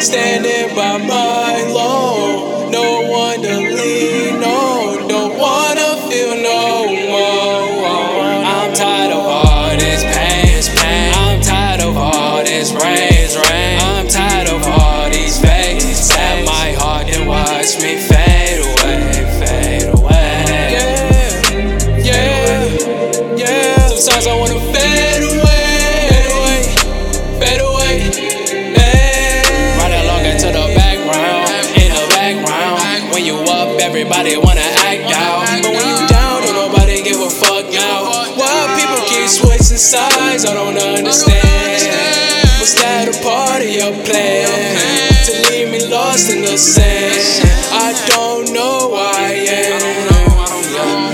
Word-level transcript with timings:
standing 0.00 0.74
by 0.76 0.98
my 0.98 1.72
low. 1.72 2.70
No 2.70 3.10
one 3.10 3.40
to 3.42 3.56
lean 3.56 4.42
on, 4.42 4.65
everybody 34.16 34.46
wanna 34.46 34.60
act 34.60 35.12
out. 35.12 35.44
But 35.62 35.72
when 35.76 35.84
you 35.84 36.06
down, 36.08 36.42
don't 36.42 36.54
nobody 36.54 37.02
give 37.02 37.20
a 37.20 37.28
fuck 37.28 37.68
now. 37.70 38.04
Why 38.36 38.72
people 38.78 39.04
keep 39.08 39.28
switching 39.28 39.76
sides? 39.76 40.44
I 40.44 40.54
don't 40.54 40.78
understand. 40.78 41.36
Was 42.60 42.74
that 42.80 43.12
a 43.12 43.16
part 43.22 43.60
of 43.62 43.68
your 43.68 43.92
plan? 44.04 44.48
To 45.26 45.32
leave 45.50 45.70
me 45.70 45.86
lost 45.88 46.30
in 46.30 46.42
the 46.42 46.56
sand. 46.56 47.44
I 47.72 47.92
don't 48.08 48.52
know 48.52 48.88
why. 48.88 49.44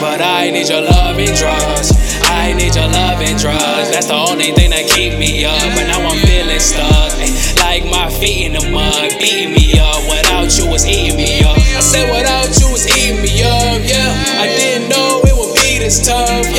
But 0.00 0.20
I 0.20 0.50
need 0.50 0.68
your 0.68 0.82
love 0.82 1.18
and 1.18 1.36
drugs. 1.36 1.92
I 2.24 2.52
need 2.52 2.74
your 2.74 2.88
love 2.88 3.20
and 3.20 3.38
drugs. 3.38 3.90
That's 3.92 4.06
the 4.06 4.14
only 4.14 4.52
thing 4.52 4.70
that 4.70 4.88
keep 4.88 5.18
me 5.18 5.44
up. 5.44 5.60
But 5.74 5.86
now 5.88 6.00
I'm 6.00 6.18
feeling 6.26 6.60
stuck. 6.60 7.12
Like 7.60 7.84
my 7.84 8.08
feet 8.08 8.46
in 8.46 8.52
the 8.52 8.70
mud, 8.70 9.12
beating 9.20 9.52
me 9.52 9.78
up. 9.78 10.00
Without 10.08 10.48
you 10.56 10.68
was 10.68 10.86
eating 10.86 11.16
me 11.16 11.42
up. 11.42 11.56
I 11.56 11.80
said 11.80 12.08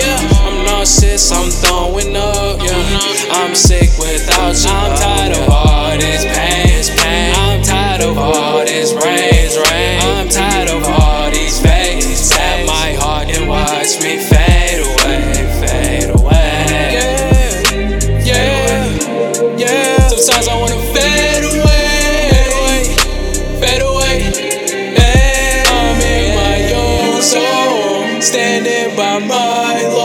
Yeah, 0.08 0.48
I'm 0.48 0.64
nauseous. 0.64 1.32
I'm 1.32 1.50
throwing 1.52 2.16
up. 2.16 2.62
Yeah, 2.64 3.36
I'm 3.40 3.54
sick 3.54 3.90
without 4.00 4.56
you. 4.56 4.70
I'm 4.72 4.96
tired 4.96 5.36
of 5.38 5.50
all 5.50 5.98
this 5.98 6.24
pain. 6.24 6.98
pain. 6.98 7.36
I'm 7.36 7.62
tired 7.62 8.02
of 8.04 8.18
all 8.18 8.64
this 8.64 8.94
rain. 8.94 9.52
rain. 9.68 10.00
I'm 10.02 10.30
tired 10.30 10.70
of 10.70 10.84
all 10.86 11.30
these 11.32 11.60
fakes. 11.60 12.32
At 12.38 12.66
my 12.66 12.94
heart 12.94 13.28
and 13.36 13.50
watch 13.50 14.00
me 14.02 14.16
fade 14.18 14.80
away, 14.80 15.44
fade 15.60 16.10
away. 16.16 16.56
Yeah, 16.96 18.32
yeah, 18.32 19.58
yeah. 19.58 20.08
Sometimes 20.08 20.48
I 20.48 20.56
wanna 20.58 20.80
fade 20.96 21.44
away, 21.52 22.96
fade 23.60 23.82
away. 23.82 24.16
Yeah. 24.96 25.64
I'm 25.68 26.00
in 26.00 26.26
my 26.40 26.60
own 26.80 27.22
soul, 27.22 28.22
standing 28.22 28.96
by 28.96 29.20
my 29.20 29.97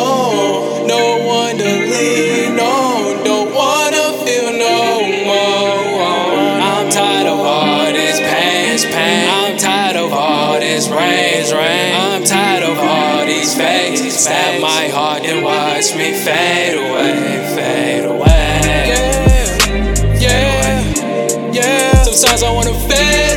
all 10.91 10.99
this 10.99 11.53
rain, 11.53 11.59
rain. 11.59 11.95
I'm 11.95 12.25
tired 12.25 12.63
of 12.65 12.79
all 12.79 13.27
these 13.27 13.55
fakes. 13.55 14.27
At 14.27 14.61
my 14.61 14.89
heart 14.89 15.23
and 15.23 15.45
watch 15.45 15.95
me 15.95 16.13
fade 16.13 16.77
away, 16.77 17.55
fade 17.55 18.05
away. 18.05 18.29
Yeah, 20.19 20.41
yeah, 21.51 21.53
yeah. 21.53 22.03
Sometimes 22.03 22.43
I 22.43 22.53
wanna 22.53 22.75
fade. 22.89 23.32